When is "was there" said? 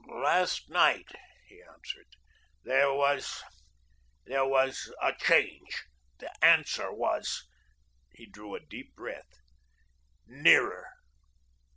2.91-4.47